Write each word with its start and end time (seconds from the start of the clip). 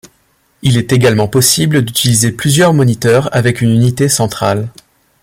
Il 0.63 0.77
est 0.79 0.93
également 0.93 1.27
possible 1.27 1.83
d’utiliser 1.85 2.31
plusieurs 2.31 2.73
moniteurs 2.73 3.29
avec 3.35 3.61
une 3.61 3.69
unité 3.69 4.09
centrale. 4.09 4.67